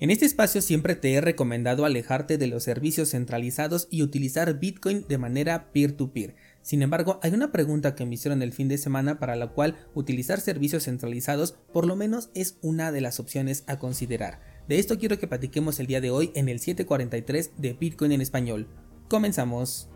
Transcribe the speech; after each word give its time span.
En 0.00 0.10
este 0.10 0.26
espacio 0.26 0.60
siempre 0.60 0.96
te 0.96 1.14
he 1.14 1.20
recomendado 1.20 1.84
alejarte 1.84 2.36
de 2.36 2.48
los 2.48 2.64
servicios 2.64 3.10
centralizados 3.10 3.86
y 3.90 4.02
utilizar 4.02 4.58
Bitcoin 4.58 5.06
de 5.08 5.18
manera 5.18 5.70
peer-to-peer. 5.72 6.34
Sin 6.62 6.82
embargo, 6.82 7.20
hay 7.22 7.32
una 7.32 7.52
pregunta 7.52 7.94
que 7.94 8.04
me 8.04 8.16
hicieron 8.16 8.42
el 8.42 8.52
fin 8.52 8.66
de 8.66 8.76
semana 8.76 9.20
para 9.20 9.36
la 9.36 9.48
cual 9.48 9.76
utilizar 9.94 10.40
servicios 10.40 10.84
centralizados 10.84 11.52
por 11.72 11.86
lo 11.86 11.94
menos 11.94 12.30
es 12.34 12.58
una 12.60 12.90
de 12.90 13.02
las 13.02 13.20
opciones 13.20 13.62
a 13.68 13.78
considerar. 13.78 14.40
De 14.66 14.80
esto 14.80 14.98
quiero 14.98 15.16
que 15.18 15.28
platiquemos 15.28 15.78
el 15.78 15.86
día 15.86 16.00
de 16.00 16.10
hoy 16.10 16.32
en 16.34 16.48
el 16.48 16.58
743 16.58 17.52
de 17.56 17.72
Bitcoin 17.74 18.12
en 18.12 18.20
español. 18.20 18.66
Comenzamos 19.08 19.88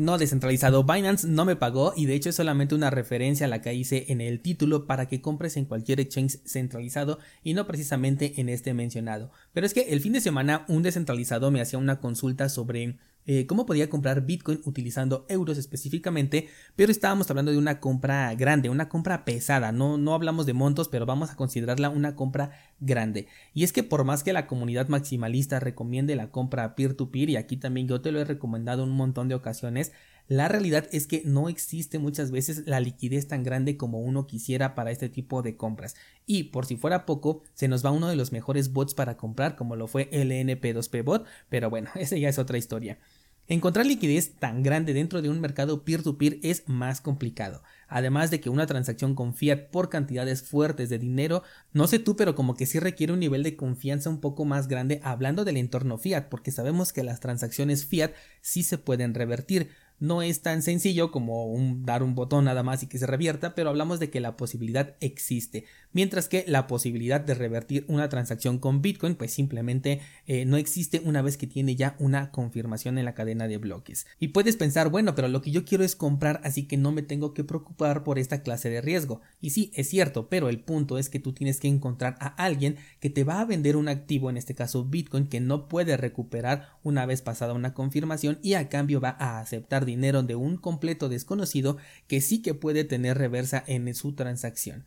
no 0.00 0.18
descentralizado. 0.18 0.84
Binance 0.84 1.28
no 1.28 1.44
me 1.44 1.56
pagó 1.56 1.92
y 1.96 2.06
de 2.06 2.14
hecho 2.14 2.30
es 2.30 2.36
solamente 2.36 2.74
una 2.74 2.90
referencia 2.90 3.46
a 3.46 3.48
la 3.48 3.62
que 3.62 3.74
hice 3.74 4.06
en 4.08 4.20
el 4.20 4.40
título 4.40 4.86
para 4.86 5.06
que 5.06 5.20
compres 5.20 5.56
en 5.56 5.66
cualquier 5.66 6.00
exchange 6.00 6.40
centralizado 6.44 7.18
y 7.44 7.54
no 7.54 7.66
precisamente 7.66 8.40
en 8.40 8.48
este 8.48 8.74
mencionado. 8.74 9.30
Pero 9.52 9.66
es 9.66 9.74
que 9.74 9.92
el 9.92 10.00
fin 10.00 10.12
de 10.12 10.20
semana 10.20 10.64
un 10.68 10.82
descentralizado 10.82 11.50
me 11.50 11.60
hacía 11.60 11.78
una 11.78 12.00
consulta 12.00 12.48
sobre 12.48 12.96
eh, 13.26 13.46
cómo 13.46 13.66
podía 13.66 13.90
comprar 13.90 14.24
Bitcoin 14.26 14.60
utilizando 14.64 15.26
euros 15.28 15.58
específicamente, 15.58 16.48
pero 16.76 16.90
estábamos 16.90 17.30
hablando 17.30 17.52
de 17.52 17.58
una 17.58 17.80
compra 17.80 18.34
grande, 18.34 18.70
una 18.70 18.88
compra 18.88 19.24
pesada, 19.24 19.72
no, 19.72 19.98
no 19.98 20.14
hablamos 20.14 20.46
de 20.46 20.52
montos, 20.52 20.88
pero 20.88 21.06
vamos 21.06 21.30
a 21.30 21.36
considerarla 21.36 21.90
una 21.90 22.16
compra 22.16 22.52
grande. 22.80 23.28
Y 23.54 23.64
es 23.64 23.72
que 23.72 23.82
por 23.82 24.04
más 24.04 24.22
que 24.22 24.32
la 24.32 24.46
comunidad 24.46 24.88
maximalista 24.88 25.60
recomiende 25.60 26.16
la 26.16 26.30
compra 26.30 26.74
peer-to-peer, 26.74 27.28
-peer, 27.28 27.32
y 27.32 27.36
aquí 27.36 27.56
también 27.56 27.88
yo 27.88 28.00
te 28.00 28.12
lo 28.12 28.20
he 28.20 28.24
recomendado 28.24 28.84
un 28.84 28.92
montón 28.92 29.28
de 29.28 29.34
ocasiones, 29.34 29.92
la 30.30 30.46
realidad 30.46 30.86
es 30.92 31.08
que 31.08 31.22
no 31.24 31.48
existe 31.48 31.98
muchas 31.98 32.30
veces 32.30 32.62
la 32.64 32.78
liquidez 32.78 33.26
tan 33.26 33.42
grande 33.42 33.76
como 33.76 33.98
uno 33.98 34.28
quisiera 34.28 34.76
para 34.76 34.92
este 34.92 35.08
tipo 35.08 35.42
de 35.42 35.56
compras. 35.56 35.96
Y 36.24 36.44
por 36.44 36.66
si 36.66 36.76
fuera 36.76 37.04
poco, 37.04 37.42
se 37.54 37.66
nos 37.66 37.84
va 37.84 37.90
uno 37.90 38.06
de 38.06 38.14
los 38.14 38.30
mejores 38.30 38.72
bots 38.72 38.94
para 38.94 39.16
comprar, 39.16 39.56
como 39.56 39.74
lo 39.74 39.88
fue 39.88 40.08
LNP2P 40.12 41.02
Bot, 41.02 41.26
pero 41.48 41.68
bueno, 41.68 41.90
esa 41.96 42.16
ya 42.16 42.28
es 42.28 42.38
otra 42.38 42.58
historia. 42.58 43.00
Encontrar 43.48 43.84
liquidez 43.84 44.36
tan 44.36 44.62
grande 44.62 44.94
dentro 44.94 45.20
de 45.20 45.30
un 45.30 45.40
mercado 45.40 45.84
peer-to-peer 45.84 46.38
es 46.44 46.62
más 46.68 47.00
complicado. 47.00 47.64
Además 47.88 48.30
de 48.30 48.40
que 48.40 48.50
una 48.50 48.68
transacción 48.68 49.16
con 49.16 49.34
fiat 49.34 49.70
por 49.72 49.88
cantidades 49.88 50.44
fuertes 50.44 50.90
de 50.90 51.00
dinero, 51.00 51.42
no 51.72 51.88
sé 51.88 51.98
tú, 51.98 52.14
pero 52.14 52.36
como 52.36 52.54
que 52.54 52.66
sí 52.66 52.78
requiere 52.78 53.12
un 53.12 53.18
nivel 53.18 53.42
de 53.42 53.56
confianza 53.56 54.08
un 54.08 54.20
poco 54.20 54.44
más 54.44 54.68
grande 54.68 55.00
hablando 55.02 55.44
del 55.44 55.56
entorno 55.56 55.98
fiat, 55.98 56.28
porque 56.28 56.52
sabemos 56.52 56.92
que 56.92 57.02
las 57.02 57.18
transacciones 57.18 57.84
fiat 57.84 58.12
sí 58.40 58.62
se 58.62 58.78
pueden 58.78 59.14
revertir. 59.14 59.70
No 60.00 60.22
es 60.22 60.40
tan 60.40 60.62
sencillo 60.62 61.10
como 61.10 61.54
dar 61.82 62.02
un 62.02 62.14
botón 62.14 62.46
nada 62.46 62.62
más 62.62 62.82
y 62.82 62.86
que 62.86 62.98
se 62.98 63.06
revierta, 63.06 63.54
pero 63.54 63.68
hablamos 63.68 64.00
de 64.00 64.10
que 64.10 64.20
la 64.20 64.36
posibilidad 64.36 64.96
existe. 65.00 65.66
Mientras 65.92 66.28
que 66.28 66.44
la 66.48 66.66
posibilidad 66.66 67.20
de 67.20 67.34
revertir 67.34 67.84
una 67.86 68.08
transacción 68.08 68.58
con 68.58 68.80
Bitcoin, 68.80 69.14
pues 69.14 69.32
simplemente 69.32 70.00
eh, 70.26 70.46
no 70.46 70.56
existe 70.56 71.02
una 71.04 71.20
vez 71.20 71.36
que 71.36 71.46
tiene 71.46 71.76
ya 71.76 71.96
una 71.98 72.30
confirmación 72.30 72.96
en 72.96 73.04
la 73.04 73.14
cadena 73.14 73.46
de 73.46 73.58
bloques. 73.58 74.06
Y 74.18 74.28
puedes 74.28 74.56
pensar, 74.56 74.88
bueno, 74.88 75.14
pero 75.14 75.28
lo 75.28 75.42
que 75.42 75.50
yo 75.50 75.64
quiero 75.64 75.84
es 75.84 75.96
comprar, 75.96 76.40
así 76.44 76.66
que 76.66 76.78
no 76.78 76.92
me 76.92 77.02
tengo 77.02 77.34
que 77.34 77.44
preocupar 77.44 78.02
por 78.02 78.18
esta 78.18 78.42
clase 78.42 78.70
de 78.70 78.80
riesgo. 78.80 79.20
Y 79.40 79.50
sí, 79.50 79.70
es 79.74 79.90
cierto, 79.90 80.28
pero 80.28 80.48
el 80.48 80.60
punto 80.60 80.96
es 80.96 81.10
que 81.10 81.20
tú 81.20 81.34
tienes 81.34 81.60
que 81.60 81.68
encontrar 81.68 82.16
a 82.20 82.28
alguien 82.28 82.76
que 83.00 83.10
te 83.10 83.24
va 83.24 83.40
a 83.40 83.44
vender 83.44 83.76
un 83.76 83.88
activo, 83.88 84.30
en 84.30 84.38
este 84.38 84.54
caso 84.54 84.84
Bitcoin, 84.84 85.26
que 85.26 85.40
no 85.40 85.68
puede 85.68 85.98
recuperar 85.98 86.70
una 86.82 87.04
vez 87.04 87.20
pasada 87.20 87.52
una 87.52 87.74
confirmación 87.74 88.38
y 88.42 88.54
a 88.54 88.68
cambio 88.70 89.00
va 89.00 89.16
a 89.18 89.40
aceptar 89.40 89.84
dinero 89.90 90.22
de 90.22 90.36
un 90.36 90.56
completo 90.56 91.08
desconocido 91.08 91.76
que 92.06 92.20
sí 92.20 92.42
que 92.42 92.54
puede 92.54 92.84
tener 92.84 93.18
reversa 93.18 93.62
en 93.66 93.94
su 93.94 94.14
transacción. 94.14 94.84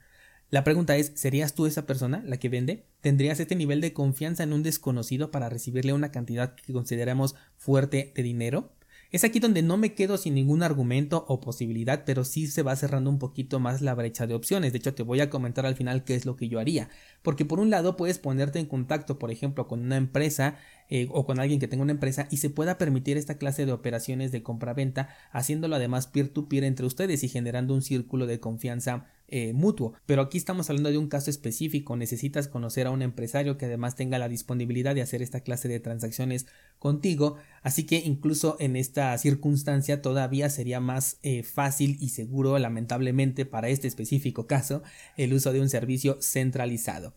La 0.49 0.63
pregunta 0.63 0.97
es, 0.97 1.13
¿serías 1.15 1.55
tú 1.55 1.65
esa 1.65 1.85
persona 1.87 2.21
la 2.25 2.37
que 2.37 2.47
vende? 2.47 2.85
¿Tendrías 3.01 3.39
este 3.39 3.55
nivel 3.55 3.81
de 3.81 3.91
confianza 3.93 4.43
en 4.43 4.53
un 4.53 4.61
desconocido 4.61 5.31
para 5.31 5.49
recibirle 5.49 5.93
una 5.93 6.11
cantidad 6.11 6.55
que 6.55 6.73
consideramos 6.73 7.35
fuerte 7.57 8.13
de 8.15 8.21
dinero? 8.23 8.71
Es 9.13 9.23
aquí 9.23 9.39
donde 9.39 9.61
no 9.61 9.77
me 9.77 9.93
quedo 9.93 10.17
sin 10.17 10.33
ningún 10.33 10.63
argumento 10.63 11.23
o 11.27 11.39
posibilidad, 11.39 12.03
pero 12.03 12.25
sí 12.25 12.47
se 12.47 12.63
va 12.63 12.75
cerrando 12.75 13.11
un 13.11 13.19
poquito 13.19 13.59
más 13.59 13.81
la 13.81 13.93
brecha 13.93 14.25
de 14.25 14.33
opciones. 14.33 14.73
De 14.73 14.79
hecho, 14.79 14.95
te 14.95 15.03
voy 15.03 15.21
a 15.21 15.29
comentar 15.29 15.67
al 15.67 15.75
final 15.75 16.03
qué 16.03 16.15
es 16.15 16.25
lo 16.25 16.35
que 16.35 16.47
yo 16.47 16.59
haría. 16.59 16.89
Porque 17.21 17.45
por 17.45 17.59
un 17.59 17.69
lado 17.69 17.95
puedes 17.95 18.17
ponerte 18.17 18.57
en 18.57 18.65
contacto, 18.65 19.19
por 19.19 19.29
ejemplo, 19.29 19.67
con 19.67 19.81
una 19.81 19.97
empresa 19.97 20.57
eh, 20.89 21.07
o 21.11 21.25
con 21.25 21.39
alguien 21.39 21.59
que 21.59 21.67
tenga 21.67 21.83
una 21.83 21.91
empresa 21.91 22.27
y 22.31 22.37
se 22.37 22.49
pueda 22.49 22.77
permitir 22.77 23.17
esta 23.17 23.37
clase 23.37 23.65
de 23.65 23.71
operaciones 23.71 24.31
de 24.31 24.43
compra-venta, 24.43 25.09
haciéndolo 25.31 25.75
además 25.75 26.07
peer-to-peer 26.07 26.63
entre 26.63 26.85
ustedes 26.85 27.23
y 27.23 27.29
generando 27.29 27.73
un 27.73 27.81
círculo 27.81 28.27
de 28.27 28.39
confianza 28.39 29.07
eh, 29.35 29.51
mutuo. 29.53 29.93
Pero 30.05 30.21
aquí 30.21 30.37
estamos 30.37 30.69
hablando 30.69 30.91
de 30.91 30.99
un 30.99 31.07
caso 31.07 31.31
específico. 31.31 31.95
Necesitas 31.95 32.47
conocer 32.47 32.85
a 32.85 32.91
un 32.91 33.01
empresario 33.01 33.57
que 33.57 33.65
además 33.65 33.95
tenga 33.95 34.19
la 34.19 34.29
disponibilidad 34.29 34.93
de 34.93 35.01
hacer 35.01 35.23
esta 35.23 35.39
clase 35.39 35.67
de 35.67 35.79
transacciones 35.79 36.45
contigo. 36.77 37.37
Así 37.63 37.85
que 37.85 37.95
incluso 37.95 38.57
en 38.59 38.75
esta 38.75 39.17
circunstancia 39.17 40.03
todavía 40.03 40.51
sería 40.51 40.79
más 40.79 41.17
eh, 41.23 41.41
fácil 41.41 41.97
y 41.99 42.09
seguro, 42.09 42.59
lamentablemente 42.59 43.45
para 43.45 43.69
este 43.69 43.87
específico 43.87 44.45
caso, 44.45 44.83
el 45.17 45.33
uso 45.33 45.51
de 45.51 45.61
un 45.61 45.69
servicio 45.69 46.17
centralizado. 46.21 47.15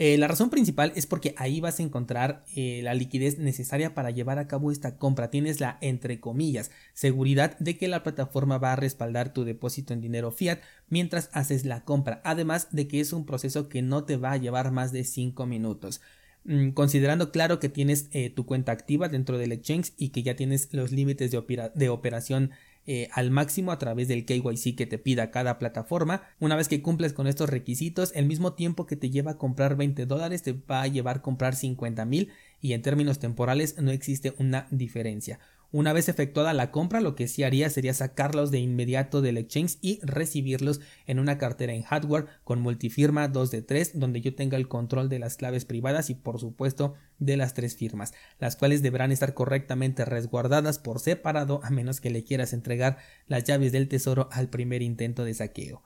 Eh, 0.00 0.16
la 0.16 0.28
razón 0.28 0.48
principal 0.48 0.92
es 0.94 1.06
porque 1.06 1.34
ahí 1.36 1.60
vas 1.60 1.80
a 1.80 1.82
encontrar 1.82 2.44
eh, 2.54 2.80
la 2.84 2.94
liquidez 2.94 3.38
necesaria 3.38 3.94
para 3.94 4.12
llevar 4.12 4.38
a 4.38 4.46
cabo 4.46 4.70
esta 4.70 4.96
compra. 4.96 5.28
Tienes 5.28 5.58
la, 5.58 5.76
entre 5.80 6.20
comillas, 6.20 6.70
seguridad 6.94 7.58
de 7.58 7.76
que 7.76 7.88
la 7.88 8.04
plataforma 8.04 8.58
va 8.58 8.72
a 8.72 8.76
respaldar 8.76 9.32
tu 9.32 9.44
depósito 9.44 9.92
en 9.92 10.00
dinero 10.00 10.30
fiat 10.30 10.60
mientras 10.88 11.30
haces 11.32 11.64
la 11.64 11.84
compra. 11.84 12.20
Además 12.24 12.68
de 12.70 12.86
que 12.86 13.00
es 13.00 13.12
un 13.12 13.26
proceso 13.26 13.68
que 13.68 13.82
no 13.82 14.04
te 14.04 14.16
va 14.16 14.32
a 14.32 14.36
llevar 14.36 14.70
más 14.70 14.92
de 14.92 15.02
5 15.02 15.46
minutos 15.46 16.00
mm, 16.44 16.70
considerando 16.70 17.32
claro 17.32 17.58
que 17.58 17.68
tienes 17.68 18.08
eh, 18.12 18.30
tu 18.30 18.46
cuenta 18.46 18.70
activa 18.70 19.08
dentro 19.08 19.36
del 19.36 19.50
exchange 19.50 19.92
y 19.96 20.10
que 20.10 20.22
ya 20.22 20.36
tienes 20.36 20.72
los 20.72 20.92
límites 20.92 21.32
de, 21.32 21.70
de 21.74 21.88
operación 21.88 22.52
eh, 22.90 23.10
al 23.12 23.30
máximo 23.30 23.70
a 23.70 23.78
través 23.78 24.08
del 24.08 24.24
KYC 24.24 24.74
que 24.74 24.86
te 24.86 24.96
pida 24.96 25.30
cada 25.30 25.58
plataforma. 25.58 26.22
Una 26.40 26.56
vez 26.56 26.68
que 26.68 26.80
cumples 26.80 27.12
con 27.12 27.26
estos 27.26 27.50
requisitos, 27.50 28.12
el 28.14 28.24
mismo 28.24 28.54
tiempo 28.54 28.86
que 28.86 28.96
te 28.96 29.10
lleva 29.10 29.32
a 29.32 29.36
comprar 29.36 29.76
20 29.76 30.06
dólares 30.06 30.42
te 30.42 30.54
va 30.54 30.80
a 30.80 30.86
llevar 30.86 31.18
a 31.18 31.22
comprar 31.22 31.54
50 31.54 32.06
mil 32.06 32.30
y 32.62 32.72
en 32.72 32.80
términos 32.80 33.18
temporales 33.18 33.76
no 33.78 33.90
existe 33.90 34.32
una 34.38 34.68
diferencia. 34.70 35.38
Una 35.70 35.92
vez 35.92 36.08
efectuada 36.08 36.54
la 36.54 36.70
compra, 36.70 37.02
lo 37.02 37.14
que 37.14 37.28
sí 37.28 37.42
haría 37.42 37.68
sería 37.68 37.92
sacarlos 37.92 38.50
de 38.50 38.58
inmediato 38.58 39.20
del 39.20 39.36
exchange 39.36 39.76
y 39.82 40.00
recibirlos 40.02 40.80
en 41.06 41.18
una 41.18 41.36
cartera 41.36 41.74
en 41.74 41.82
hardware 41.82 42.26
con 42.42 42.62
multifirma 42.62 43.28
2 43.28 43.50
de 43.50 43.60
3, 43.60 43.98
donde 43.98 44.22
yo 44.22 44.34
tenga 44.34 44.56
el 44.56 44.66
control 44.66 45.10
de 45.10 45.18
las 45.18 45.36
claves 45.36 45.66
privadas 45.66 46.08
y 46.08 46.14
por 46.14 46.40
supuesto 46.40 46.94
de 47.18 47.36
las 47.36 47.52
tres 47.52 47.76
firmas, 47.76 48.14
las 48.38 48.56
cuales 48.56 48.80
deberán 48.80 49.12
estar 49.12 49.34
correctamente 49.34 50.06
resguardadas 50.06 50.78
por 50.78 51.00
separado 51.00 51.60
a 51.62 51.68
menos 51.68 52.00
que 52.00 52.08
le 52.08 52.24
quieras 52.24 52.54
entregar 52.54 52.96
las 53.26 53.44
llaves 53.44 53.70
del 53.70 53.88
tesoro 53.88 54.30
al 54.32 54.48
primer 54.48 54.80
intento 54.80 55.22
de 55.24 55.34
saqueo. 55.34 55.82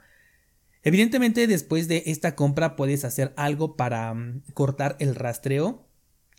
Evidentemente 0.84 1.48
después 1.48 1.88
de 1.88 2.04
esta 2.06 2.36
compra 2.36 2.76
puedes 2.76 3.04
hacer 3.04 3.32
algo 3.36 3.76
para 3.76 4.14
mm, 4.14 4.42
cortar 4.54 4.96
el 5.00 5.16
rastreo 5.16 5.88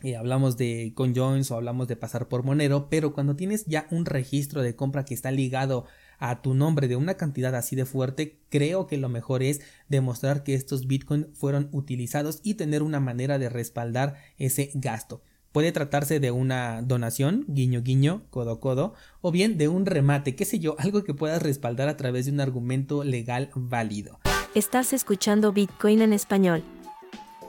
eh, 0.04 0.18
hablamos 0.18 0.58
de 0.58 0.92
conjoins 0.96 1.50
o 1.50 1.56
hablamos 1.56 1.88
de 1.88 1.96
pasar 1.96 2.28
por 2.28 2.44
Monero, 2.44 2.90
pero 2.90 3.14
cuando 3.14 3.38
tienes 3.38 3.66
ya 3.66 3.88
un 3.90 4.06
registro 4.06 4.62
de 4.62 4.76
compra 4.76 5.06
que 5.06 5.14
está 5.14 5.32
ligado 5.32 5.86
a 6.20 6.42
tu 6.42 6.54
nombre 6.54 6.90
de 6.90 6.98
una 6.98 7.16
cantidad 7.16 7.56
así 7.56 7.78
de 7.78 7.86
fuerte, 7.86 8.38
creo 8.50 8.86
que 8.86 8.98
lo 8.98 9.08
mejor 9.08 9.44
es 9.44 9.62
demostrar 9.88 10.44
que 10.44 10.56
estos 10.56 10.88
bitcoins 10.88 11.28
fueron 11.34 11.70
utilizados 11.72 12.42
y 12.44 12.56
tener 12.56 12.84
una 12.84 13.00
manera 13.00 13.40
de 13.40 13.48
respaldar 13.48 14.16
ese 14.38 14.72
gasto. 14.74 15.22
Puede 15.54 15.72
tratarse 15.72 16.20
de 16.20 16.32
una 16.32 16.82
donación, 16.82 17.46
guiño 17.48 17.82
guiño, 17.82 18.24
codo 18.30 18.60
codo, 18.60 18.96
o 19.22 19.32
bien 19.32 19.58
de 19.58 19.68
un 19.70 19.86
remate, 19.86 20.36
qué 20.36 20.44
sé 20.44 20.60
yo, 20.60 20.76
algo 20.80 21.04
que 21.04 21.14
puedas 21.14 21.42
respaldar 21.42 21.88
a 21.88 21.96
través 21.96 22.26
de 22.26 22.32
un 22.32 22.42
argumento 22.42 23.04
legal 23.04 23.52
válido. 23.56 24.20
Estás 24.54 24.92
escuchando 24.92 25.54
Bitcoin 25.54 26.02
en 26.02 26.12
español. 26.12 26.64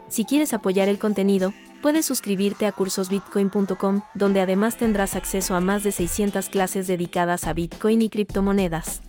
Si 0.08 0.24
quieres 0.24 0.52
apoyar 0.52 0.88
el 0.88 0.98
contenido, 0.98 1.52
puedes 1.84 2.06
suscribirte 2.06 2.64
a 2.64 2.72
cursosbitcoin.com, 2.72 4.00
donde 4.14 4.40
además 4.40 4.78
tendrás 4.78 5.16
acceso 5.16 5.54
a 5.54 5.60
más 5.60 5.84
de 5.84 5.92
600 5.92 6.48
clases 6.48 6.86
dedicadas 6.86 7.46
a 7.46 7.52
Bitcoin 7.52 8.00
y 8.00 8.08
criptomonedas. 8.08 9.02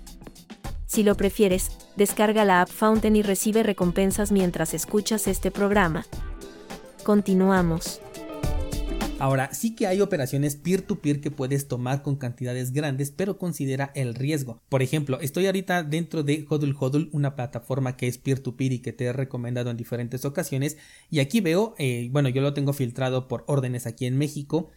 Si 0.85 1.01
lo 1.01 1.15
prefieres, 1.15 1.71
descarga 1.95 2.43
la 2.43 2.59
app 2.59 2.67
Fountain 2.67 3.15
y 3.15 3.21
recibe 3.21 3.63
recompensas 3.63 4.33
mientras 4.33 4.73
escuchas 4.73 5.27
este 5.27 5.51
programa. 5.51 6.05
Continuamos. 7.05 8.01
Ahora, 9.25 9.51
sí 9.55 9.73
que 9.73 9.87
hay 9.87 10.01
operaciones 10.01 10.55
peer-to-peer 10.55 11.19
que 11.19 11.31
puedes 11.31 11.67
tomar 11.67 12.03
con 12.03 12.15
cantidades 12.15 12.71
grandes, 12.73 13.09
pero 13.09 13.39
considera 13.39 13.91
el 13.95 14.13
riesgo. 14.13 14.61
Por 14.69 14.83
ejemplo, 14.83 15.19
estoy 15.19 15.47
ahorita 15.47 15.81
dentro 15.81 16.21
de 16.21 16.45
Hodul 16.47 16.75
Hodul, 16.79 17.09
una 17.11 17.35
plataforma 17.35 17.97
que 17.97 18.07
es 18.07 18.19
peer-to-peer 18.19 18.73
y 18.73 18.79
que 18.83 18.93
te 18.93 19.05
he 19.05 19.13
recomendado 19.13 19.71
en 19.71 19.77
diferentes 19.77 20.25
ocasiones. 20.25 20.77
Y 21.09 21.21
aquí 21.21 21.41
veo, 21.41 21.73
eh, 21.79 22.07
bueno, 22.11 22.29
yo 22.29 22.43
lo 22.43 22.53
tengo 22.53 22.71
filtrado 22.71 23.27
por 23.27 23.45
órdenes 23.47 23.87
aquí 23.87 24.05
en 24.05 24.15
México. 24.15 24.69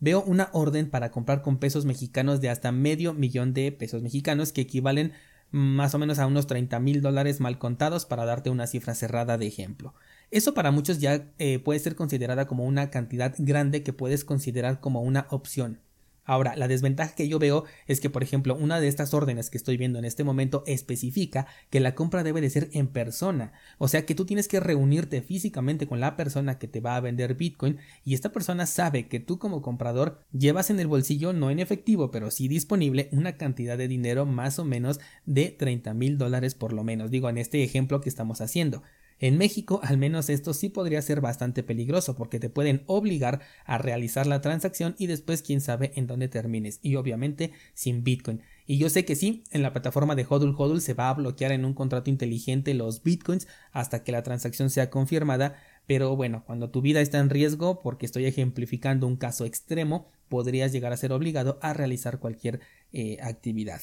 Veo 0.00 0.24
una 0.24 0.50
orden 0.54 0.90
para 0.90 1.12
comprar 1.12 1.42
con 1.42 1.58
pesos 1.58 1.84
mexicanos 1.84 2.40
de 2.40 2.48
hasta 2.50 2.72
medio 2.72 3.14
millón 3.14 3.54
de 3.54 3.70
pesos 3.70 4.02
mexicanos 4.02 4.50
que 4.50 4.62
equivalen 4.62 5.12
más 5.52 5.94
o 5.94 6.00
menos 6.00 6.18
a 6.18 6.26
unos 6.26 6.48
30 6.48 6.80
mil 6.80 7.00
dólares 7.00 7.38
mal 7.38 7.60
contados 7.60 8.06
para 8.06 8.24
darte 8.24 8.50
una 8.50 8.66
cifra 8.66 8.96
cerrada 8.96 9.38
de 9.38 9.46
ejemplo. 9.46 9.94
Eso 10.30 10.54
para 10.54 10.70
muchos 10.70 10.98
ya 10.98 11.32
eh, 11.38 11.58
puede 11.58 11.80
ser 11.80 11.96
considerada 11.96 12.46
como 12.46 12.64
una 12.64 12.90
cantidad 12.90 13.34
grande 13.38 13.82
que 13.82 13.92
puedes 13.92 14.24
considerar 14.24 14.80
como 14.80 15.02
una 15.02 15.26
opción. 15.30 15.80
Ahora, 16.28 16.54
la 16.56 16.68
desventaja 16.68 17.14
que 17.14 17.26
yo 17.26 17.38
veo 17.38 17.64
es 17.86 18.00
que, 18.02 18.10
por 18.10 18.22
ejemplo, 18.22 18.54
una 18.54 18.80
de 18.80 18.88
estas 18.88 19.14
órdenes 19.14 19.48
que 19.48 19.56
estoy 19.56 19.78
viendo 19.78 19.98
en 19.98 20.04
este 20.04 20.24
momento 20.24 20.62
especifica 20.66 21.46
que 21.70 21.80
la 21.80 21.94
compra 21.94 22.22
debe 22.22 22.42
de 22.42 22.50
ser 22.50 22.68
en 22.74 22.88
persona. 22.88 23.54
O 23.78 23.88
sea 23.88 24.04
que 24.04 24.14
tú 24.14 24.26
tienes 24.26 24.46
que 24.46 24.60
reunirte 24.60 25.22
físicamente 25.22 25.86
con 25.86 26.00
la 26.00 26.16
persona 26.16 26.58
que 26.58 26.68
te 26.68 26.80
va 26.80 26.96
a 26.96 27.00
vender 27.00 27.34
Bitcoin 27.34 27.78
y 28.04 28.12
esta 28.12 28.30
persona 28.30 28.66
sabe 28.66 29.08
que 29.08 29.20
tú 29.20 29.38
como 29.38 29.62
comprador 29.62 30.20
llevas 30.30 30.68
en 30.68 30.80
el 30.80 30.86
bolsillo, 30.86 31.32
no 31.32 31.50
en 31.50 31.60
efectivo, 31.60 32.10
pero 32.10 32.30
sí 32.30 32.46
disponible, 32.46 33.08
una 33.10 33.38
cantidad 33.38 33.78
de 33.78 33.88
dinero 33.88 34.26
más 34.26 34.58
o 34.58 34.66
menos 34.66 35.00
de 35.24 35.48
30 35.48 35.94
mil 35.94 36.18
dólares 36.18 36.54
por 36.54 36.74
lo 36.74 36.84
menos. 36.84 37.10
Digo, 37.10 37.30
en 37.30 37.38
este 37.38 37.64
ejemplo 37.64 38.02
que 38.02 38.10
estamos 38.10 38.42
haciendo. 38.42 38.82
En 39.20 39.36
México, 39.36 39.80
al 39.82 39.98
menos 39.98 40.30
esto 40.30 40.54
sí 40.54 40.68
podría 40.68 41.02
ser 41.02 41.20
bastante 41.20 41.62
peligroso 41.62 42.14
porque 42.14 42.38
te 42.38 42.50
pueden 42.50 42.82
obligar 42.86 43.40
a 43.64 43.78
realizar 43.78 44.26
la 44.26 44.40
transacción 44.40 44.94
y 44.96 45.08
después 45.08 45.42
quién 45.42 45.60
sabe 45.60 45.92
en 45.96 46.06
dónde 46.06 46.28
termines 46.28 46.78
y 46.82 46.94
obviamente 46.94 47.52
sin 47.74 48.04
Bitcoin. 48.04 48.42
Y 48.66 48.78
yo 48.78 48.90
sé 48.90 49.04
que 49.04 49.16
sí, 49.16 49.44
en 49.50 49.62
la 49.62 49.72
plataforma 49.72 50.14
de 50.14 50.26
Hodul 50.28 50.54
Hodul 50.56 50.80
se 50.80 50.94
va 50.94 51.08
a 51.08 51.14
bloquear 51.14 51.52
en 51.52 51.64
un 51.64 51.74
contrato 51.74 52.10
inteligente 52.10 52.74
los 52.74 53.02
Bitcoins 53.02 53.48
hasta 53.72 54.04
que 54.04 54.12
la 54.12 54.22
transacción 54.22 54.70
sea 54.70 54.90
confirmada, 54.90 55.56
pero 55.86 56.14
bueno, 56.14 56.44
cuando 56.44 56.70
tu 56.70 56.80
vida 56.80 57.00
está 57.00 57.18
en 57.18 57.30
riesgo, 57.30 57.80
porque 57.80 58.06
estoy 58.06 58.26
ejemplificando 58.26 59.06
un 59.06 59.16
caso 59.16 59.46
extremo, 59.46 60.06
podrías 60.28 60.70
llegar 60.70 60.92
a 60.92 60.96
ser 60.98 61.12
obligado 61.12 61.58
a 61.62 61.72
realizar 61.72 62.18
cualquier 62.18 62.60
eh, 62.92 63.16
actividad. 63.22 63.80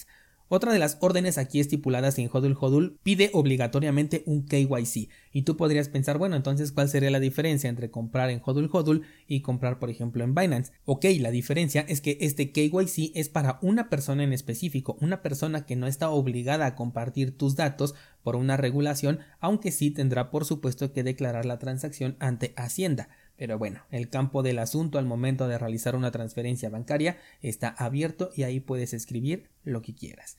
Otra 0.48 0.72
de 0.72 0.78
las 0.78 1.00
órdenes 1.02 1.40
aquí 1.40 1.60
estipuladas 1.60 2.20
en 2.20 2.30
Hodul 2.32 2.56
Hodul 2.60 3.00
pide 3.02 3.32
obligatoriamente 3.34 4.22
un 4.28 4.46
KYC 4.46 5.10
y 5.34 5.42
tú 5.42 5.58
podrías 5.58 5.90
pensar, 5.90 6.20
bueno, 6.20 6.36
entonces 6.36 6.72
¿cuál 6.72 6.88
sería 6.88 7.10
la 7.10 7.20
diferencia 7.20 7.68
entre 7.68 7.90
comprar 7.90 8.30
en 8.30 8.44
Hodul 8.46 8.70
Hodul 8.72 9.02
y 9.28 9.42
comprar 9.42 9.80
por 9.80 9.90
ejemplo 9.90 10.24
en 10.24 10.36
Binance? 10.36 10.72
Ok, 10.86 11.06
la 11.20 11.32
diferencia 11.32 11.84
es 11.88 12.00
que 12.00 12.20
este 12.22 12.52
KYC 12.52 13.12
es 13.16 13.30
para 13.30 13.58
una 13.64 13.90
persona 13.90 14.24
en 14.24 14.34
específico, 14.34 14.98
una 15.02 15.24
persona 15.24 15.66
que 15.66 15.76
no 15.76 15.88
está 15.88 16.12
obligada 16.12 16.68
a 16.68 16.76
compartir 16.76 17.36
tus 17.36 17.56
datos 17.56 17.96
por 18.22 18.36
una 18.36 18.56
regulación, 18.56 19.22
aunque 19.40 19.72
sí 19.72 19.90
tendrá 19.90 20.30
por 20.30 20.46
supuesto 20.46 20.94
que 20.94 21.04
declarar 21.04 21.46
la 21.46 21.58
transacción 21.58 22.18
ante 22.20 22.54
Hacienda. 22.56 23.10
Pero 23.38 23.58
bueno, 23.58 23.82
el 23.92 24.10
campo 24.10 24.44
del 24.44 24.60
asunto 24.60 24.98
al 24.98 25.06
momento 25.06 25.48
de 25.48 25.58
realizar 25.58 25.96
una 25.96 26.12
transferencia 26.12 26.70
bancaria 26.70 27.18
está 27.42 27.70
abierto 27.70 28.32
y 28.36 28.44
ahí 28.44 28.60
puedes 28.60 28.94
escribir 28.94 29.50
lo 29.64 29.82
que 29.82 29.94
quieras. 29.94 30.38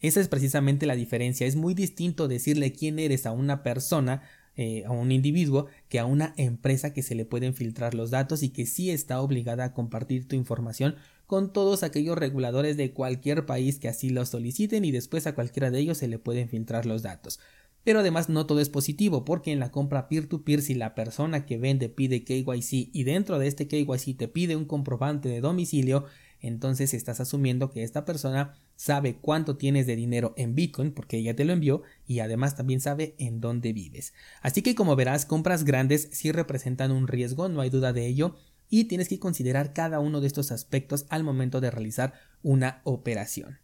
Esa 0.00 0.20
es 0.20 0.28
precisamente 0.28 0.86
la 0.86 0.94
diferencia. 0.94 1.46
Es 1.46 1.56
muy 1.56 1.74
distinto 1.74 2.28
decirle 2.28 2.72
quién 2.72 2.98
eres 2.98 3.26
a 3.26 3.32
una 3.32 3.62
persona, 3.62 4.22
eh, 4.56 4.84
a 4.84 4.90
un 4.90 5.10
individuo, 5.10 5.66
que 5.88 5.98
a 5.98 6.06
una 6.06 6.34
empresa 6.36 6.92
que 6.92 7.02
se 7.02 7.14
le 7.14 7.24
pueden 7.24 7.54
filtrar 7.54 7.94
los 7.94 8.10
datos 8.10 8.42
y 8.42 8.50
que 8.50 8.66
sí 8.66 8.90
está 8.90 9.20
obligada 9.20 9.64
a 9.64 9.72
compartir 9.72 10.28
tu 10.28 10.36
información 10.36 10.96
con 11.26 11.52
todos 11.52 11.82
aquellos 11.82 12.16
reguladores 12.16 12.76
de 12.76 12.92
cualquier 12.92 13.46
país 13.46 13.78
que 13.78 13.88
así 13.88 14.10
lo 14.10 14.24
soliciten 14.24 14.84
y 14.84 14.92
después 14.92 15.26
a 15.26 15.34
cualquiera 15.34 15.70
de 15.70 15.80
ellos 15.80 15.98
se 15.98 16.08
le 16.08 16.18
pueden 16.18 16.48
filtrar 16.48 16.86
los 16.86 17.02
datos. 17.02 17.40
Pero 17.86 18.00
además 18.00 18.28
no 18.28 18.46
todo 18.46 18.58
es 18.58 18.68
positivo 18.68 19.24
porque 19.24 19.52
en 19.52 19.60
la 19.60 19.70
compra 19.70 20.08
peer-to-peer 20.08 20.60
si 20.60 20.74
la 20.74 20.96
persona 20.96 21.46
que 21.46 21.56
vende 21.56 21.88
pide 21.88 22.24
KYC 22.24 22.90
y 22.92 23.04
dentro 23.04 23.38
de 23.38 23.46
este 23.46 23.68
KYC 23.68 24.16
te 24.16 24.26
pide 24.26 24.56
un 24.56 24.64
comprobante 24.64 25.28
de 25.28 25.40
domicilio, 25.40 26.04
entonces 26.40 26.94
estás 26.94 27.20
asumiendo 27.20 27.70
que 27.70 27.84
esta 27.84 28.04
persona 28.04 28.54
sabe 28.74 29.18
cuánto 29.20 29.56
tienes 29.56 29.86
de 29.86 29.94
dinero 29.94 30.34
en 30.36 30.56
Bitcoin 30.56 30.90
porque 30.90 31.18
ella 31.18 31.36
te 31.36 31.44
lo 31.44 31.52
envió 31.52 31.82
y 32.08 32.18
además 32.18 32.56
también 32.56 32.80
sabe 32.80 33.14
en 33.18 33.40
dónde 33.40 33.72
vives. 33.72 34.14
Así 34.42 34.62
que 34.62 34.74
como 34.74 34.96
verás, 34.96 35.24
compras 35.24 35.62
grandes 35.62 36.08
sí 36.10 36.32
representan 36.32 36.90
un 36.90 37.06
riesgo, 37.06 37.48
no 37.48 37.60
hay 37.60 37.70
duda 37.70 37.92
de 37.92 38.08
ello, 38.08 38.34
y 38.68 38.86
tienes 38.86 39.08
que 39.08 39.20
considerar 39.20 39.74
cada 39.74 40.00
uno 40.00 40.20
de 40.20 40.26
estos 40.26 40.50
aspectos 40.50 41.06
al 41.08 41.22
momento 41.22 41.60
de 41.60 41.70
realizar 41.70 42.14
una 42.42 42.80
operación. 42.82 43.60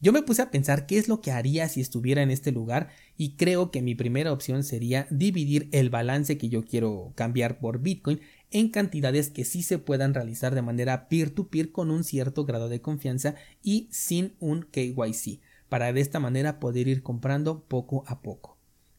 Yo 0.00 0.12
me 0.12 0.22
puse 0.22 0.42
a 0.42 0.52
pensar 0.52 0.86
qué 0.86 0.96
es 0.96 1.08
lo 1.08 1.20
que 1.20 1.32
haría 1.32 1.68
si 1.68 1.80
estuviera 1.80 2.22
en 2.22 2.30
este 2.30 2.52
lugar 2.52 2.88
y 3.16 3.32
creo 3.34 3.72
que 3.72 3.82
mi 3.82 3.96
primera 3.96 4.32
opción 4.32 4.62
sería 4.62 5.08
dividir 5.10 5.68
el 5.72 5.90
balance 5.90 6.38
que 6.38 6.48
yo 6.48 6.64
quiero 6.64 7.12
cambiar 7.16 7.58
por 7.58 7.80
Bitcoin 7.80 8.20
en 8.52 8.68
cantidades 8.68 9.28
que 9.28 9.44
sí 9.44 9.64
se 9.64 9.78
puedan 9.78 10.14
realizar 10.14 10.54
de 10.54 10.62
manera 10.62 11.08
peer-to-peer 11.08 11.72
con 11.72 11.90
un 11.90 12.04
cierto 12.04 12.44
grado 12.44 12.68
de 12.68 12.80
confianza 12.80 13.34
y 13.60 13.88
sin 13.90 14.34
un 14.38 14.62
KYC, 14.62 15.40
para 15.68 15.92
de 15.92 16.00
esta 16.00 16.20
manera 16.20 16.60
poder 16.60 16.86
ir 16.86 17.02
comprando 17.02 17.64
poco 17.64 18.04
a 18.06 18.22
poco. 18.22 18.57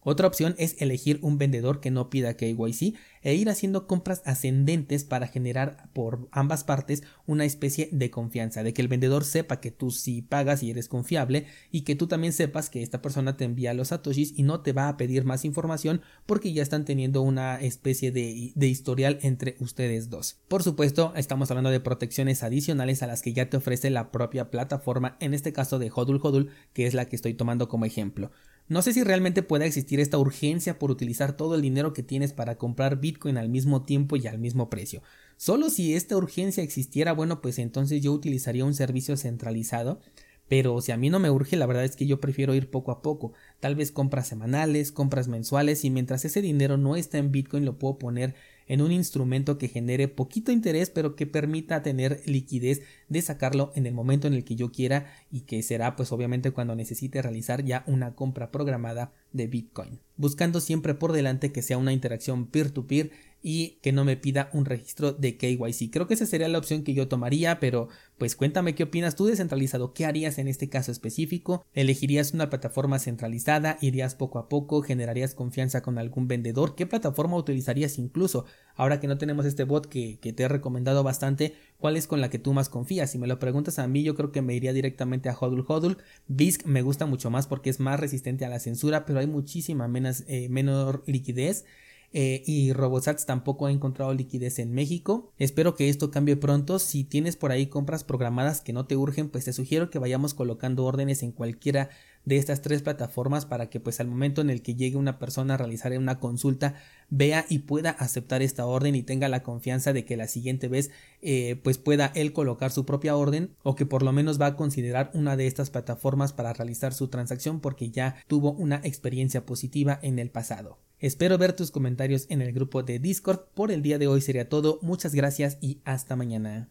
Otra 0.10 0.26
opción 0.26 0.56
es 0.58 0.76
elegir 0.80 1.20
un 1.22 1.38
vendedor 1.38 1.82
que 1.82 1.92
no 1.92 2.10
pida 2.10 2.34
KYC 2.34 2.96
e 3.22 3.36
ir 3.36 3.48
haciendo 3.48 3.86
compras 3.86 4.24
ascendentes 4.26 5.04
para 5.04 5.28
generar 5.28 5.88
por 5.94 6.28
ambas 6.32 6.64
partes 6.64 7.04
una 7.28 7.46
especie 7.46 7.90
de 7.92 8.10
confianza, 8.10 8.64
de 8.64 8.74
que 8.74 8.82
el 8.82 8.88
vendedor 8.88 9.24
sepa 9.24 9.60
que 9.60 9.70
tú 9.70 9.92
sí 9.92 10.24
pagas 10.24 10.64
y 10.64 10.72
eres 10.72 10.88
confiable 10.88 11.46
y 11.70 11.82
que 11.82 11.94
tú 11.94 12.08
también 12.08 12.34
sepas 12.34 12.72
que 12.72 12.82
esta 12.82 13.04
persona 13.04 13.38
te 13.38 13.46
envía 13.46 13.76
los 13.76 13.90
satoshis 13.90 14.34
y 14.36 14.42
no 14.42 14.62
te 14.62 14.74
va 14.74 14.88
a 14.88 14.98
pedir 14.98 15.26
más 15.26 15.46
información 15.46 16.02
porque 16.26 16.54
ya 16.54 16.64
están 16.64 16.86
teniendo 16.86 17.22
una 17.22 17.62
especie 17.62 18.12
de, 18.12 18.52
de 18.56 18.68
historial 18.68 19.20
entre 19.22 19.58
ustedes 19.60 20.10
dos. 20.10 20.40
Por 20.48 20.64
supuesto, 20.64 21.14
estamos 21.18 21.52
hablando 21.52 21.70
de 21.70 21.82
protecciones 21.82 22.42
adicionales 22.42 23.04
a 23.04 23.08
las 23.08 23.22
que 23.22 23.34
ya 23.34 23.52
te 23.52 23.58
ofrece 23.58 23.92
la 23.92 24.12
propia 24.12 24.50
plataforma, 24.50 25.18
en 25.20 25.36
este 25.36 25.54
caso 25.54 25.78
de 25.78 25.92
Hodul 25.94 26.20
Hodul, 26.20 26.50
que 26.74 26.88
es 26.88 26.96
la 26.96 27.06
que 27.06 27.16
estoy 27.16 27.36
tomando 27.36 27.68
como 27.68 27.86
ejemplo. 27.86 28.32
No 28.70 28.84
sé 28.84 28.94
si 28.94 29.04
realmente 29.04 29.42
pueda 29.42 29.66
existir 29.66 30.00
esta 30.00 30.20
urgencia 30.20 30.78
por 30.78 30.92
utilizar 30.92 31.36
todo 31.36 31.56
el 31.56 31.62
dinero 31.64 31.92
que 31.92 32.04
tienes 32.04 32.34
para 32.34 32.60
comprar 32.60 33.00
Bitcoin 33.00 33.38
al 33.38 33.50
mismo 33.50 33.82
tiempo 33.82 34.16
y 34.16 34.28
al 34.28 34.38
mismo 34.38 34.70
precio. 34.70 35.02
Solo 35.38 35.72
si 35.72 35.96
esta 35.96 36.16
urgencia 36.16 36.62
existiera, 36.62 37.14
bueno, 37.14 37.42
pues 37.42 37.58
entonces 37.58 38.04
yo 38.04 38.14
utilizaría 38.14 38.66
un 38.66 38.76
servicio 38.76 39.18
centralizado. 39.18 40.00
Pero 40.48 40.82
si 40.82 40.92
a 40.92 40.98
mí 40.98 41.10
no 41.10 41.20
me 41.20 41.30
urge, 41.30 41.56
la 41.58 41.68
verdad 41.68 41.86
es 41.86 41.96
que 41.96 42.08
yo 42.08 42.20
prefiero 42.20 42.54
ir 42.56 42.70
poco 42.70 42.92
a 42.92 43.02
poco. 43.02 43.34
Tal 43.60 43.76
vez 43.76 43.92
compras 43.92 44.28
semanales, 44.28 44.92
compras 44.92 45.28
mensuales 45.28 45.84
y 45.86 45.90
mientras 45.90 46.26
ese 46.26 46.42
dinero 46.42 46.78
no 46.78 46.96
está 46.96 47.20
en 47.20 47.32
Bitcoin 47.32 47.66
lo 47.66 47.78
puedo 47.78 48.00
poner 48.00 48.36
en 48.70 48.82
un 48.82 48.94
instrumento 48.94 49.58
que 49.58 49.68
genere 49.68 50.08
poquito 50.08 50.54
interés 50.54 50.90
pero 50.90 51.18
que 51.18 51.28
permita 51.28 51.84
tener 51.84 52.22
liquidez 52.26 52.82
de 53.10 53.22
sacarlo 53.22 53.74
en 53.76 53.86
el 53.86 53.94
momento 53.94 54.28
en 54.28 54.34
el 54.34 54.46
que 54.46 54.56
yo 54.56 54.72
quiera 54.72 55.12
y 55.30 55.42
que 55.42 55.62
será 55.62 55.98
pues 55.98 56.14
obviamente 56.14 56.52
cuando 56.52 56.76
necesite 56.76 57.22
realizar 57.22 57.66
ya 57.66 57.84
una 57.88 58.16
compra 58.16 58.52
programada 58.52 59.12
de 59.34 59.48
Bitcoin. 59.48 60.00
Buscando 60.16 60.62
siempre 60.62 60.94
por 60.94 61.12
delante 61.12 61.52
que 61.52 61.62
sea 61.62 61.78
una 61.78 61.94
interacción 61.94 62.48
peer 62.48 62.72
to 62.72 62.88
peer 62.88 63.12
y 63.42 63.80
que 63.82 63.92
no 63.92 64.06
me 64.06 64.18
pida 64.18 64.50
un 64.54 64.66
registro 64.66 65.14
de 65.14 65.38
KYC. 65.38 65.92
Creo 65.92 66.08
que 66.08 66.14
esa 66.14 66.26
sería 66.26 66.48
la 66.48 66.58
opción 66.58 66.84
que 66.84 66.94
yo 66.94 67.08
tomaría, 67.08 67.60
pero 67.60 67.88
pues 68.18 68.36
cuéntame 68.36 68.76
qué 68.76 68.84
opinas 68.84 69.16
tú 69.16 69.26
descentralizado, 69.26 69.94
qué 69.94 70.06
harías 70.06 70.38
en 70.38 70.48
este 70.48 70.70
caso 70.70 70.92
específico, 70.92 71.66
elegirías 71.74 72.34
una 72.34 72.50
plataforma 72.50 73.00
centralizada, 73.00 73.78
irías 73.82 74.16
poco 74.16 74.40
a 74.40 74.50
poco, 74.50 74.82
generarías 74.82 75.34
confianza 75.34 75.82
con 75.82 75.98
algún 75.98 76.28
vendedor, 76.28 76.76
qué 76.76 76.86
plataforma 76.86 77.38
utilizarías 77.38 77.98
incluso, 77.98 78.46
ahora 78.76 79.00
que 79.00 79.08
no 79.08 79.18
tenemos 79.18 79.46
este 79.46 79.64
bot 79.64 79.88
que, 79.88 80.18
te 80.22 80.44
he 80.44 80.48
recomendado 80.48 81.02
bastante, 81.02 81.56
cuál 81.78 81.96
es 81.96 82.08
con 82.08 82.20
la 82.20 82.30
que 82.30 82.40
tú 82.40 82.54
más 82.54 82.68
confías, 82.68 83.12
si 83.12 83.18
me 83.18 83.28
lo 83.28 83.40
preguntas 83.40 83.80
a 83.80 83.88
mí 83.88 84.04
yo 84.04 84.16
creo 84.16 84.32
que 84.32 84.42
me 84.42 84.54
iría 84.54 84.74
directamente 84.74 85.30
a 85.30 85.38
Hodul 85.38 85.66
Hodul, 85.66 85.98
BISC 86.28 86.66
me 86.66 86.82
gusta 86.82 87.06
mucho 87.06 87.30
más 87.30 87.48
porque 87.48 87.70
es 87.70 87.80
más 87.80 88.00
resistente 88.00 88.44
a 88.44 88.50
la 88.50 88.60
censura, 88.60 89.06
pero 89.06 89.20
hay 89.20 89.28
muchísima 89.28 89.88
menos, 89.88 90.26
eh, 90.28 90.50
menor 90.50 91.04
liquidez, 91.08 91.66
eh, 92.12 92.44
y 92.46 92.74
Robosats 92.74 93.26
tampoco 93.26 93.68
ha 93.68 93.72
encontrado 93.72 94.14
liquidez 94.14 94.60
en 94.60 94.74
México. 94.74 95.32
Espero 95.38 95.76
que 95.76 95.90
esto 95.90 96.12
cambie 96.12 96.36
pronto. 96.36 96.80
Si 96.80 97.04
tienes 97.04 97.36
por 97.36 97.52
ahí 97.52 97.68
compras 97.68 98.04
programadas 98.04 98.62
que 98.62 98.74
no 98.74 98.86
te 98.86 98.98
urgen, 98.98 99.30
pues 99.30 99.46
te 99.46 99.54
sugiero 99.54 99.90
que 99.90 100.00
vayamos 100.00 100.34
colocando 100.34 100.86
órdenes 100.86 101.24
en 101.24 101.32
cualquiera 101.32 101.90
de 102.26 102.38
estas 102.38 102.62
tres 102.62 102.82
plataformas 102.82 103.46
para 103.46 103.70
que 103.70 103.80
pues 103.80 104.00
al 104.00 104.08
momento 104.08 104.42
en 104.42 104.50
el 104.50 104.62
que 104.62 104.76
llegue 104.76 104.98
una 104.98 105.20
persona 105.20 105.54
a 105.54 105.58
realizar 105.58 105.98
una 105.98 106.20
consulta 106.20 106.76
vea 107.10 107.46
y 107.50 107.60
pueda 107.60 107.92
aceptar 107.92 108.42
esta 108.42 108.66
orden 108.66 108.96
y 108.96 109.04
tenga 109.04 109.30
la 109.30 109.42
confianza 109.42 109.94
de 109.94 110.06
que 110.06 110.18
la 110.18 110.28
siguiente 110.28 110.68
vez 110.68 110.92
eh, 111.22 111.60
pues 111.64 111.78
pueda 111.78 112.12
él 112.16 112.34
colocar 112.34 112.72
su 112.72 112.86
propia 112.86 113.16
orden 113.16 113.56
o 113.64 113.76
que 113.76 113.86
por 113.86 114.04
lo 114.04 114.12
menos 114.12 114.40
va 114.40 114.48
a 114.48 114.56
considerar 114.56 115.10
una 115.14 115.38
de 115.38 115.48
estas 115.48 115.70
plataformas 115.70 116.34
para 116.34 116.54
realizar 116.54 116.94
su 116.94 117.08
transacción 117.08 117.62
porque 117.62 117.90
ya 117.90 118.18
tuvo 118.28 118.52
una 118.52 118.82
experiencia 118.84 119.46
positiva 119.46 119.98
en 120.02 120.20
el 120.20 120.30
pasado. 120.30 120.78
Espero 121.00 121.38
ver 121.38 121.54
tus 121.54 121.72
comentarios 121.72 122.26
en 122.30 122.42
el 122.42 122.52
grupo 122.52 122.84
de 122.84 123.00
Discord. 123.00 123.40
Por 123.54 123.72
el 123.72 123.82
día 123.82 123.98
de 123.98 124.08
hoy 124.08 124.20
sería 124.20 124.50
todo. 124.50 124.80
Muchas 124.82 125.16
gracias 125.16 125.58
y 125.62 125.80
hasta 125.86 126.18
mañana. 126.18 126.68